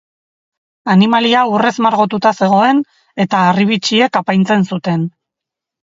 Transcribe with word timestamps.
Animalia 0.93 1.43
urrez 1.57 1.73
margotua 1.87 2.33
zegoen 2.45 2.81
eta 3.27 3.45
harribitxiek 3.51 4.19
apaintzen 4.25 4.69
zuten. 4.75 5.09